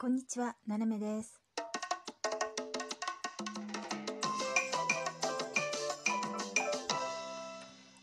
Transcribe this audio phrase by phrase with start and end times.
[0.00, 1.40] こんにちは、ななめです。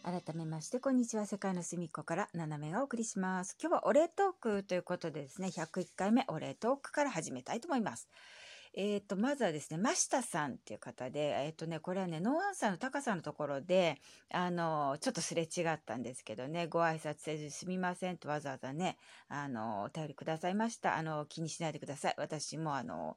[0.04, 1.26] 改めまして、こんにちは。
[1.26, 3.56] 世界の隅っこからななめがお送りします。
[3.62, 8.10] 今日はお礼トークということでですね、101回目お礼トークから始めたいと思います。
[8.78, 14.02] えっ、と、まずはですね、真下さんっていう方で、えっ、とね、これはね、ノーアンサーの高さのところで、
[14.34, 18.98] あの、ちょっとすれ違ったんですけどね、ご挨拶せずすみませんとわざわざね、
[19.30, 20.98] あの、お便りくださいました。
[20.98, 22.16] あの、気にしないでください。
[22.18, 23.16] 私もあの、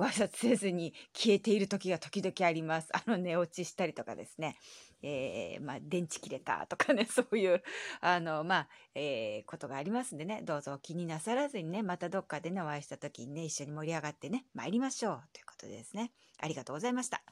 [0.00, 2.88] ご挨拶せずに消えている時が時々あります。
[2.96, 4.56] あの、寝落ちしたりとかですね。
[5.02, 7.62] えーまあ、電池切れたとかね、 そういう、
[8.00, 15.22] あの、まあ、えーことがありますんでね、どうぞ気になさらずにね、またどっかでね、お会いした時にね、一緒に盛り上がってね、参りましょう。
[15.34, 16.12] ということでですね。
[16.38, 17.22] ありがとうございました。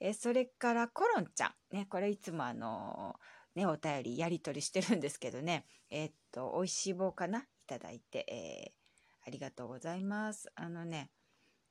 [0.00, 1.54] えーそれから、コロンちゃん。
[1.76, 3.20] ね、これいつもあの
[3.54, 7.40] ね、お便りやり取りしてるんですけどね、えーっと、美味しい棒かな？
[7.40, 8.78] いただいて、えー
[9.26, 10.50] ありがとうございます。
[10.54, 11.10] あのね、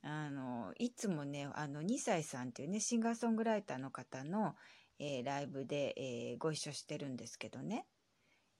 [0.10, 4.56] あの、いつもね、あの、2歳さんっていうね、シンガーソングライターの方の、
[5.00, 7.86] えーライブで、えーご一緒してるんですけどね、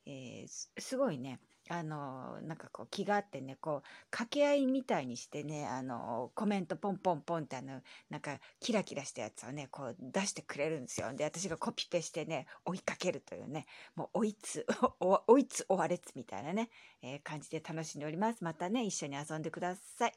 [0.06, 11.14] えーすごいね、あの、なんかこう気があってね、こう、掛け合いみたいにしてね、あの、コメントポンポンポンってあの、なんかキラキラしたやつをね、こう出してくれるんですよ。
[11.14, 14.66] で、私がコピペしてね、追いかけるというね、もう追いつ、
[15.28, 16.70] 追いつ追われつみたいなね、
[17.02, 18.44] えー感じで楽しんでおります。
[18.44, 20.14] またね、一緒に遊んでください。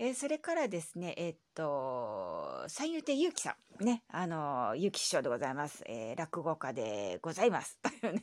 [0.00, 3.84] えーそれからですね、えーっと、三遊亭ゆうきさん。
[3.84, 5.82] ね、あの、ゆうき師匠でございます。
[5.86, 7.78] えー落語家でございます。
[7.82, 8.22] というね、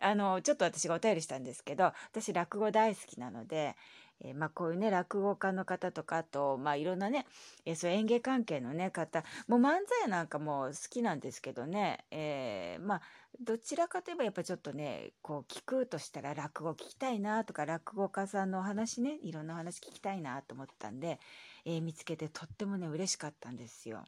[0.00, 3.76] あの、ちょっと私がお便りしたんですけど、私落語大好きなので、
[4.22, 7.26] えーまあこういうね、落語家の方とか、あと、まあいろんなね、
[7.64, 13.02] えーそう演芸関係のね、方、もう漫才なんかも好きなんですけどね、えーまあ、
[13.40, 21.18] どちらかといえばやっぱちょっとね、こう聞くとしたら落語聞きたいなとか、落語家さんのお話ね、いろんなお話聞きたいなと思ったんで、
[21.64, 24.04] えー見つけてとってもね、嬉しかったんですよ。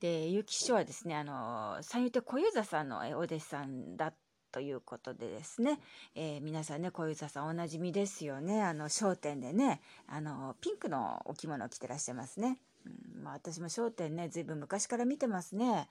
[0.00, 4.12] で、ゆき師匠はですね、あの、三遊亭小遊三さんのえお弟子さんだ
[4.54, 5.80] ということでですね、
[6.14, 8.62] えー皆さんね、小遊三さんおなじみですよね。
[8.62, 12.60] あの、商店でね、あの、ピンクのお着物を着てらっしゃいますね。
[12.86, 15.88] うん、まあ私も商店ね、ずいぶん昔から見てますね。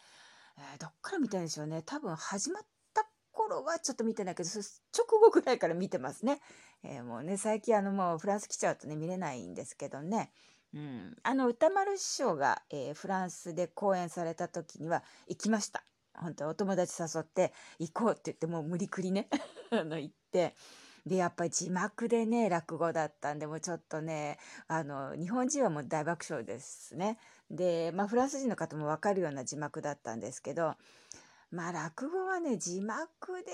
[0.58, 1.82] えーどっから見てるんでしょうね。
[1.86, 2.64] 多分始まっ
[2.94, 6.40] た頃はちょっと見てないけど、直後ぐらいから見てますね。
[6.84, 10.32] えーもうね、最近あのもうフランス来ちゃうとね、見れないんですけどね。
[10.74, 15.84] うん、あの歌丸師匠が、えーフランスで公演された時には行きました。
[16.16, 19.28] 本当お友達誘って行こうって言ってもう無理くりね
[19.72, 20.56] あの行って。
[21.06, 24.38] でやっぱり字幕でね落語だったんでもうちょっとね
[24.70, 27.18] あの日本人はもう大爆笑ですね。
[27.52, 30.76] でまあフランス人の方も分かるような字幕だったんですけど
[31.52, 33.52] まあ落語はね字幕で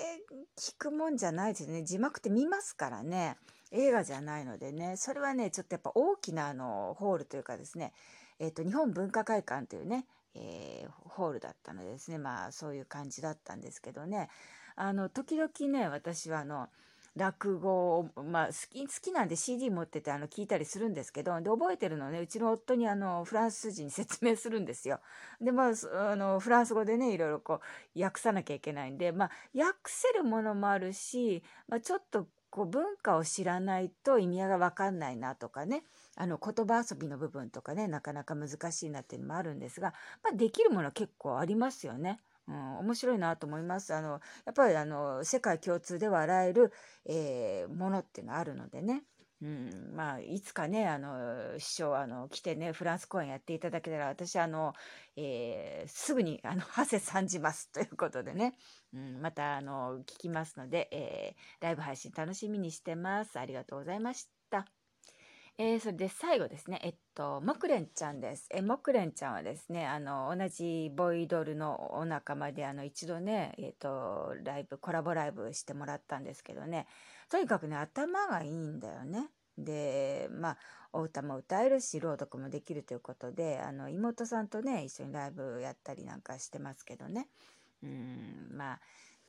[0.58, 1.84] 聞くもんじゃないですね。
[1.84, 3.38] 字幕って見ますからね。
[3.72, 4.96] 映画じゃないのでね。
[4.96, 7.94] それはねちょっとやっぱ大きなあのホールというかですね、
[8.38, 10.06] えー、と日本文化会館というね、
[10.36, 10.89] えー
[11.20, 12.18] ホールだったのですね。
[12.18, 14.30] まあそういう感じだったんですけどね。
[14.76, 16.70] あの時々ね私はあの
[17.16, 22.22] 落語を、まあ、好き好きなんで CD 持っててあの聞いたりするんですけどで覚えてるのね。
[22.22, 25.02] うちの夫にあのフランス人に説明するんですよ。
[25.42, 27.60] でまああのフランス語でねいろいろこ
[27.96, 35.84] う訳さなきゃいけないんで、まあ、訳せるものもあるし、まあ、ちょっとこう文化を知らないと意味合いが分かんないなとかね
[36.16, 39.94] あの言葉遊びの部分とかねなかなか難しいなっていうのもあるんですが、
[40.24, 42.20] まあ、できるものは結構ありますよね。
[42.48, 43.94] うん、面白いなと思います。
[43.94, 46.74] あのやっぱりあの世界共通で笑える、
[47.06, 49.04] えーものっていうのはあるのでね。
[49.42, 54.74] うん、まあいつかねあの師匠あの来てねフランス公演やっていただけたら私あの、
[55.16, 58.56] えーすぐにあの馳せ参じますということでね、
[58.94, 64.79] うん、またあの聞きますので、えーライブ配信楽しみにしてますありがとうございました。
[65.62, 68.48] えーそれで最後ですね、えっと、モクレンちゃんです。
[68.50, 76.88] え、モクレンちゃんはですね、あの、同じボイドルのお仲間で、あの、一度ね、えっと、ライブ、コラボライブしてもらったんですけどね、
[77.28, 79.28] とにかくね、頭がいいんだよね。
[79.58, 80.58] で、まあ、
[80.94, 87.28] お歌も歌えるし、朗読もできるということで、あの、妹さんとね、一緒にライブやったりなんかしてますけどね。
[87.84, 88.80] うん、まあ、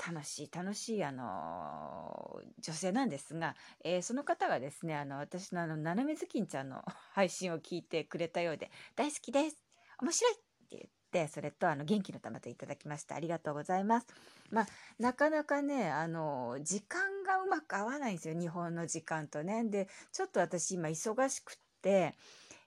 [0.00, 3.54] 楽しい楽しいあの女性なんですが、
[3.84, 6.82] えーその方がですねあの私のあのななめずきんちゃんの
[7.12, 9.56] 配信を聞いてくれたようで「大好きです
[10.00, 14.06] 面白い!」って言ってそれとあの元気の玉といただきましたありがとうございます。
[14.50, 14.66] まあ
[14.98, 19.64] なかなかねあの時間がうまく合わないんですよ日本の時間とね。
[19.64, 22.14] でちょっと私今忙しくって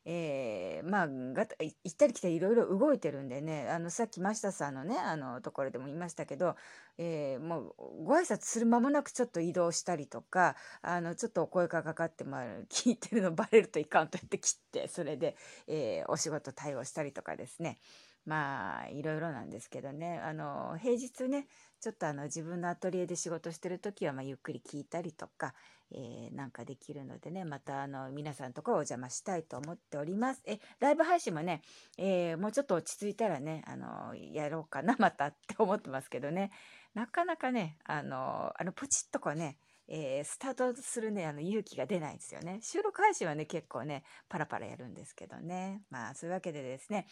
[0.05, 6.55] えー、まあ、が行ったり来たりいろいろ動いてるんでね、あの、さっき真下さんのね、あの、ところでも言いましたけど、
[6.97, 12.38] えー、もう、ご挨拶する間もなくちょっと移動したりとか、あの、ちょっとお声がかかって、も、
[12.69, 17.79] 聞いてるのバレるといかんと言って切って、それで、えー、お仕事対応したりとかですね。
[18.25, 21.47] まあ、いろいろなんですけどね、あの、平日ね、
[21.81, 25.53] ちょっとあの、自分のアトリエで仕事してる時は、まあ、ゆっくり聞いたりとか、
[25.91, 30.41] えー、なんかできるのでね、またあの、皆さんのところお邪魔したいと思っております。
[30.45, 31.61] え、ライブ配信もね、
[31.97, 36.51] えー、もうちょっと落ち着いたらね、あの、やろうかな、 またって思ってますけどね、
[36.93, 42.59] なかなかね、あの、あの、ポチッとこうね、えー、スタートするね、あの、勇気が出ないですよね。
[42.61, 45.83] 収録配信はね、結構ね、パラパラやるんですけどね。
[45.89, 47.05] まあ、そういうわけでですね、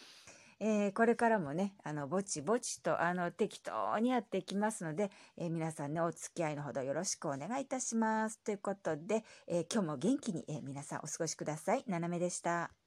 [0.64, 8.38] えー、これからもね、あの、ぼちぼちと、あの、適当にやっていきますので、えー、皆さんね、お付き合いのほどよろしくお願いいたします。
[8.38, 11.82] ということで、えー、今日も元気に、え皆さんお過ごしください。
[11.88, 12.81] ななめでした。